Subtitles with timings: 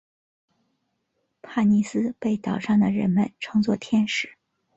[1.43, 4.35] 帕妮丝被岛上的人们称作天使。